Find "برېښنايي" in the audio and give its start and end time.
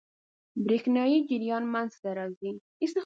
0.65-1.17